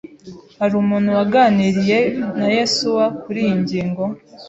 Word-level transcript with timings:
Hari 0.59 0.73
umuntu 0.83 1.09
waganiriye 1.17 1.99
na 2.39 2.47
Yesuwa 2.55 3.05
kuriyi 3.21 3.53
ngingo? 3.61 4.03